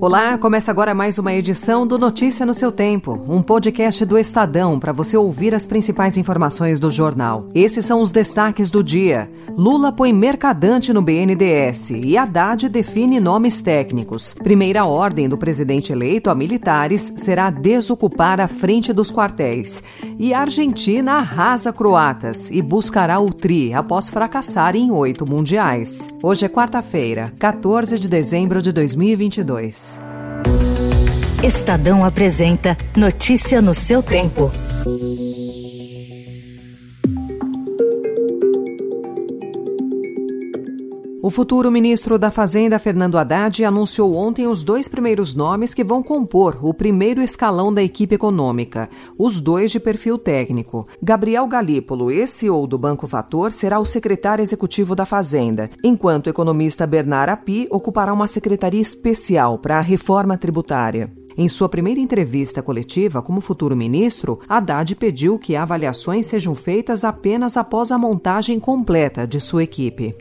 [0.00, 4.78] Olá, começa agora mais uma edição do Notícia no seu Tempo, um podcast do Estadão
[4.78, 7.48] para você ouvir as principais informações do jornal.
[7.52, 9.28] Esses são os destaques do dia.
[9.56, 14.34] Lula põe mercadante no BNDES e Haddad define nomes técnicos.
[14.34, 19.82] Primeira ordem do presidente eleito a militares será desocupar a frente dos quartéis.
[20.16, 26.08] E a Argentina arrasa croatas e buscará o tri após fracassar em oito mundiais.
[26.22, 29.88] Hoje é quarta-feira, 14 de dezembro de 2022.
[31.42, 34.50] Estadão apresenta Notícia no seu tempo.
[41.22, 46.02] O futuro ministro da Fazenda, Fernando Haddad, anunciou ontem os dois primeiros nomes que vão
[46.02, 50.88] compor o primeiro escalão da equipe econômica, os dois de perfil técnico.
[51.00, 56.84] Gabriel Galípolo, ex-CEO do Banco Fator, será o secretário executivo da Fazenda, enquanto o economista
[56.84, 61.12] Bernard Api ocupará uma secretaria especial para a reforma tributária.
[61.40, 67.56] Em sua primeira entrevista coletiva como futuro ministro, Haddad pediu que avaliações sejam feitas apenas
[67.56, 70.16] após a montagem completa de sua equipe.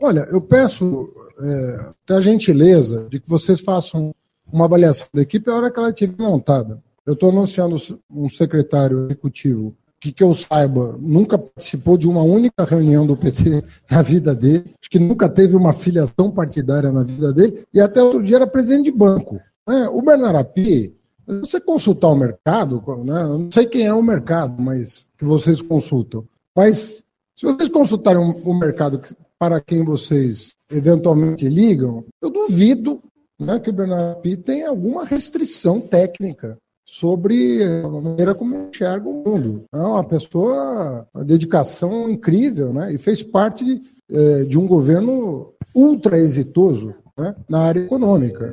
[0.00, 4.14] Olha, eu peço é, até a gentileza de que vocês façam
[4.50, 6.82] uma avaliação da equipe a hora que ela estiver montada.
[7.04, 7.76] Eu estou anunciando
[8.10, 13.62] um secretário executivo que, que eu saiba, nunca participou de uma única reunião do PT
[13.90, 18.22] na vida dele, que nunca teve uma filiação partidária na vida dele, e até outro
[18.22, 19.38] dia era presidente de banco.
[19.68, 20.94] É, o Bernarapi,
[21.26, 26.24] você consultar o mercado, né, não sei quem é o mercado, mas que vocês consultam.
[26.56, 27.04] Mas
[27.36, 29.00] se vocês consultarem o mercado
[29.38, 33.02] para quem vocês eventualmente ligam, eu duvido
[33.38, 39.64] né, que o Bernarapi tenha alguma restrição técnica sobre a maneira como enxerga o mundo.
[39.72, 42.92] É uma pessoa, uma dedicação incrível, né?
[42.92, 48.52] E fez parte de, eh, de um governo ultra exitoso né, na área econômica.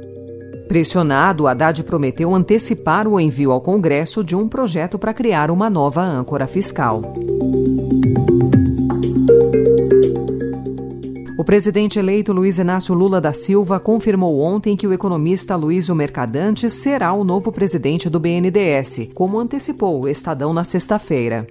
[0.69, 6.00] Pressionado, Haddad prometeu antecipar o envio ao Congresso de um projeto para criar uma nova
[6.00, 7.02] âncora fiscal.
[11.35, 16.69] O presidente eleito Luiz Inácio Lula da Silva confirmou ontem que o economista Luiz Mercadante
[16.69, 21.47] será o novo presidente do BNDES, como antecipou o Estadão na sexta-feira.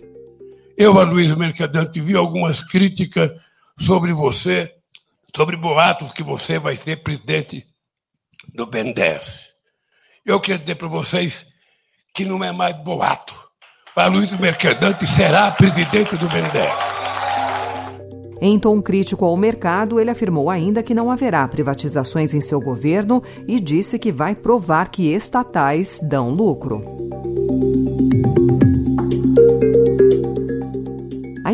[0.77, 3.33] Eu, a Luiz Mercadante, vi algumas críticas
[3.77, 4.71] sobre você,
[5.35, 7.67] sobre boatos que você vai ser presidente
[8.55, 9.49] do Ben 10.
[10.25, 11.47] Eu quero dizer para vocês
[12.15, 13.35] que não é mais boato.
[13.97, 16.99] A Luiz Mercadante será presidente do Ben 10.
[18.41, 23.23] Em tom crítico ao mercado, ele afirmou ainda que não haverá privatizações em seu governo
[23.49, 26.81] e disse que vai provar que estatais dão lucro.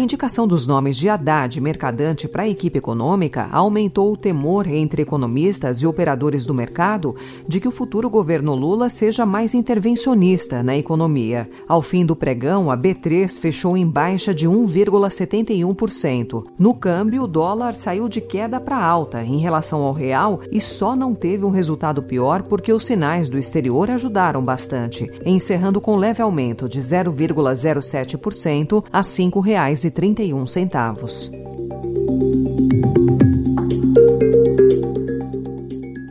[0.04, 5.02] indicação dos nomes de Haddad e Mercadante para a equipe econômica aumentou o temor entre
[5.02, 7.16] economistas e operadores do mercado
[7.48, 11.48] de que o futuro governo Lula seja mais intervencionista na economia.
[11.66, 16.44] Ao fim do pregão, a B3 fechou em baixa de 1,71%.
[16.58, 20.94] No câmbio, o dólar saiu de queda para alta em relação ao real e só
[20.94, 26.22] não teve um resultado pior porque os sinais do exterior ajudaram bastante, encerrando com leve
[26.22, 29.93] aumento de 0,07% a R$ 5,30.
[29.94, 31.30] 31 centavos.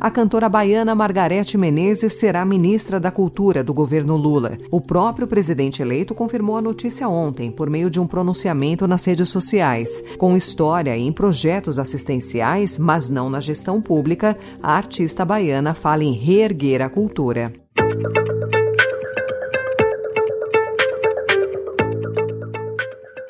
[0.03, 4.57] A cantora baiana Margarete Menezes será ministra da Cultura do governo Lula.
[4.69, 9.29] O próprio presidente eleito confirmou a notícia ontem por meio de um pronunciamento nas redes
[9.29, 10.03] sociais.
[10.17, 16.11] Com história em projetos assistenciais, mas não na gestão pública, a artista baiana fala em
[16.11, 17.62] reerguer a cultura.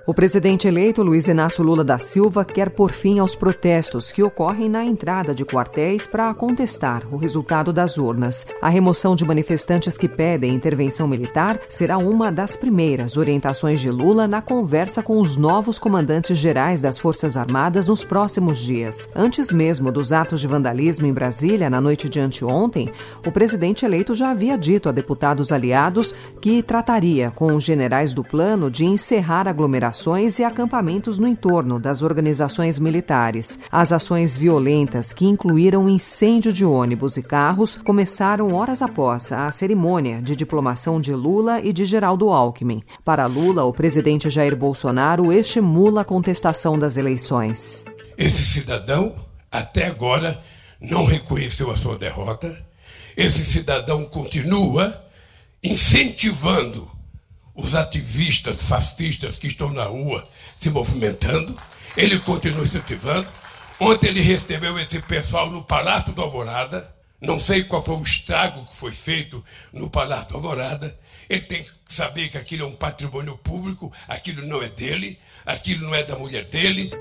[0.05, 4.67] O presidente eleito Luiz Inácio Lula da Silva quer pôr fim aos protestos que ocorrem
[4.67, 8.45] na entrada de quartéis para contestar o resultado das urnas.
[8.61, 14.27] A remoção de manifestantes que pedem intervenção militar será uma das primeiras orientações de Lula
[14.27, 19.09] na conversa com os novos comandantes gerais das Forças Armadas nos próximos dias.
[19.15, 22.91] Antes mesmo dos atos de vandalismo em Brasília na noite de anteontem,
[23.25, 28.21] o presidente eleito já havia dito a deputados aliados que trataria com os generais do
[28.21, 33.59] plano de encerrar aglomerações operações e acampamentos no entorno das organizações militares.
[33.71, 40.19] As ações violentas, que incluíram incêndio de ônibus e carros, começaram horas após a cerimônia
[40.19, 42.81] de diplomação de Lula e de Geraldo Alckmin.
[43.05, 47.85] Para Lula, o presidente Jair Bolsonaro estimula a contestação das eleições.
[48.17, 49.13] Esse cidadão,
[49.51, 50.41] até agora,
[50.81, 52.65] não reconheceu a sua derrota.
[53.15, 55.03] Esse cidadão continua
[55.63, 56.92] incentivando
[57.55, 61.55] os ativistas fascistas que estão na rua se movimentando,
[61.95, 63.27] ele continua incentivando.
[63.79, 66.93] Ontem ele recebeu esse pessoal no Palácio do Alvorada.
[67.21, 70.97] Não sei qual foi o estrago que foi feito no Palácio do Alvorada.
[71.29, 75.85] Ele tem que saber que aquilo é um patrimônio público, aquilo não é dele, aquilo
[75.87, 76.91] não é da mulher dele.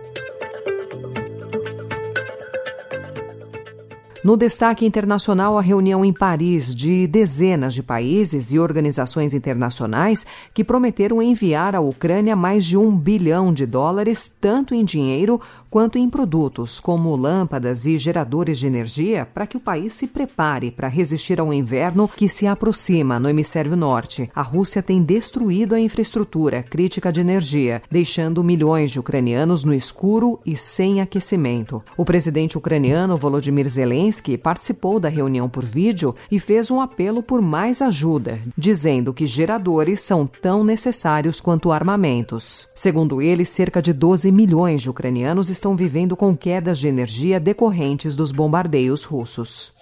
[4.25, 10.25] No destaque internacional, a reunião em Paris de dezenas de países e organizações internacionais
[10.55, 15.99] que prometeram enviar à Ucrânia mais de um bilhão de dólares, tanto em dinheiro quanto
[15.99, 20.87] em produtos, como lâmpadas e geradores de energia, para que o país se prepare para
[20.87, 24.31] resistir ao inverno que se aproxima no hemisfério norte.
[24.33, 30.39] A Rússia tem destruído a infraestrutura crítica de energia, deixando milhões de ucranianos no escuro
[30.47, 31.83] e sem aquecimento.
[31.97, 37.23] O presidente ucraniano Volodymyr Zelensky Zelensky participou da reunião por vídeo e fez um apelo
[37.23, 42.69] por mais ajuda, dizendo que geradores são tão necessários quanto armamentos.
[42.75, 48.15] Segundo ele, cerca de 12 milhões de ucranianos estão vivendo com quedas de energia decorrentes
[48.15, 49.73] dos bombardeios russos.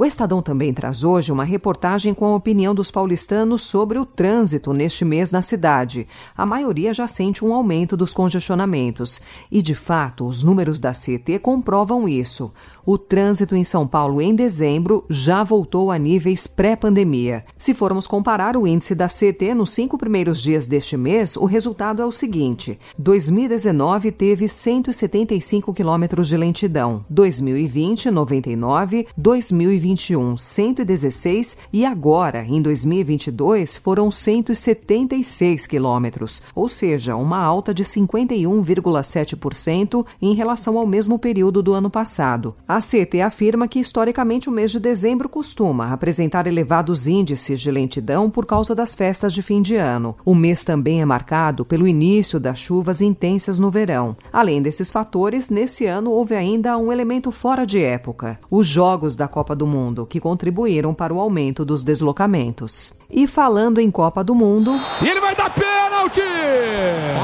[0.00, 4.72] O Estadão também traz hoje uma reportagem com a opinião dos paulistanos sobre o trânsito
[4.72, 6.06] neste mês na cidade.
[6.36, 9.20] A maioria já sente um aumento dos congestionamentos.
[9.50, 12.52] E, de fato, os números da CET comprovam isso.
[12.86, 17.44] O trânsito em São Paulo em dezembro já voltou a níveis pré-pandemia.
[17.58, 22.00] Se formos comparar o índice da CET nos cinco primeiros dias deste mês, o resultado
[22.00, 31.86] é o seguinte: 2019 teve 175 quilômetros de lentidão, 2020, 99, 2021, 2021, 116 e
[31.86, 40.86] agora, em 2022, foram 176 quilômetros, ou seja, uma alta de 51,7% em relação ao
[40.86, 42.54] mesmo período do ano passado.
[42.66, 48.30] A CT afirma que, historicamente, o mês de dezembro costuma apresentar elevados índices de lentidão
[48.30, 50.14] por causa das festas de fim de ano.
[50.24, 54.16] O mês também é marcado pelo início das chuvas intensas no verão.
[54.32, 59.28] Além desses fatores, nesse ano houve ainda um elemento fora de época: os Jogos da
[59.28, 62.92] Copa do Mundo Mundo, que contribuíram para o aumento dos deslocamentos.
[63.08, 64.78] E falando em Copa do Mundo.
[65.00, 66.20] E ele vai dar pênalti!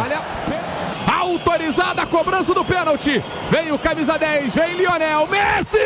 [0.01, 0.23] Olha,
[1.21, 3.23] autorizada a cobrança do pênalti.
[3.51, 5.79] Vem o camisa 10, vem Lionel Messi!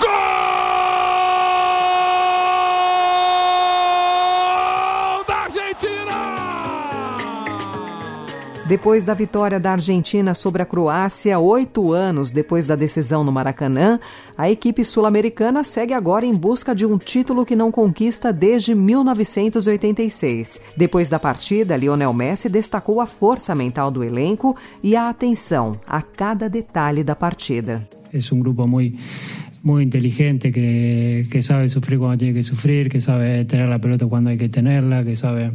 [0.00, 0.81] Gol!
[8.66, 13.98] Depois da vitória da Argentina sobre a Croácia, oito anos depois da decisão no Maracanã,
[14.38, 20.60] a equipe sul-americana segue agora em busca de um título que não conquista desde 1986.
[20.76, 26.00] Depois da partida, Lionel Messi destacou a força mental do elenco e a atenção a
[26.00, 27.86] cada detalhe da partida.
[28.12, 28.96] É um grupo muito
[29.64, 34.06] muy inteligente que, que sabe sufrir cuando tiene que sufrir, que sabe tener la pelota
[34.06, 35.52] cuando hay que tenerla, que sabe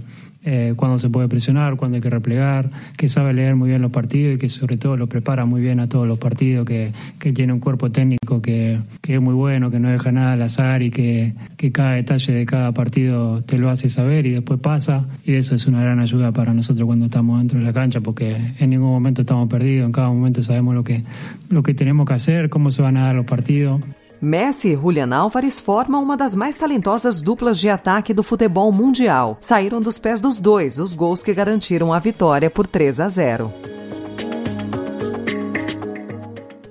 [0.49, 3.91] eh, cuándo se puede presionar, cuándo hay que replegar, que sabe leer muy bien los
[3.91, 7.33] partidos y que sobre todo lo prepara muy bien a todos los partidos, que, que
[7.33, 10.83] tiene un cuerpo técnico que, que, es muy bueno, que no deja nada al azar
[10.83, 15.03] y que, que cada detalle de cada partido te lo hace saber y después pasa.
[15.25, 18.37] Y eso es una gran ayuda para nosotros cuando estamos dentro de la cancha, porque
[18.57, 21.03] en ningún momento estamos perdidos, en cada momento sabemos lo que,
[21.49, 23.81] lo que tenemos que hacer, cómo se van a dar los partidos.
[24.21, 29.37] Messi e Julian Álvares formam uma das mais talentosas duplas de ataque do futebol mundial.
[29.39, 33.76] Saíram dos pés dos dois os gols que garantiram a vitória por 3 a 0.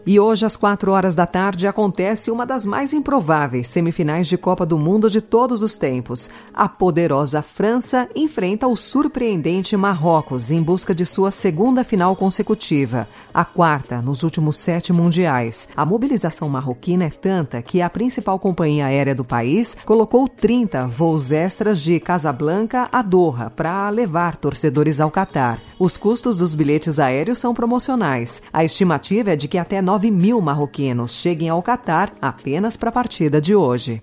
[0.06, 4.64] E hoje, às quatro horas da tarde, acontece uma das mais improváveis semifinais de Copa
[4.64, 6.30] do Mundo de todos os tempos.
[6.54, 13.44] A poderosa França enfrenta o surpreendente Marrocos em busca de sua segunda final consecutiva, a
[13.44, 15.68] quarta nos últimos sete mundiais.
[15.76, 21.32] A mobilização marroquina é tanta que a principal companhia aérea do país colocou 30 voos
[21.32, 25.60] extras de Casablanca a Doha para levar torcedores ao Catar.
[25.78, 28.42] Os custos dos bilhetes aéreos são promocionais.
[28.50, 32.92] A estimativa é de que até 9 mil marroquinos cheguem ao Catar apenas para a
[32.92, 34.00] partida de hoje.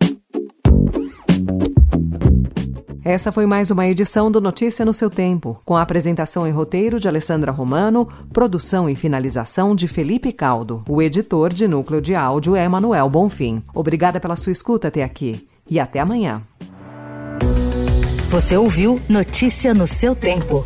[3.04, 7.00] Essa foi mais uma edição do Notícia no seu tempo, com a apresentação e roteiro
[7.00, 10.86] de Alessandra Romano, produção e finalização de Felipe Caldo.
[10.88, 13.64] O editor de núcleo de áudio é Manuel Bonfim.
[13.74, 16.44] Obrigada pela sua escuta até aqui e até amanhã.
[18.30, 20.66] Você ouviu Notícia no seu tempo.